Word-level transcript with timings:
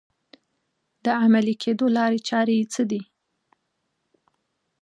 د 1.03 1.05
عملي 1.23 1.55
کېدو 1.63 1.85
لارې 1.97 2.19
چارې 2.29 2.53
یې 2.59 2.65
څه 2.73 2.83
دي؟ 2.91 3.01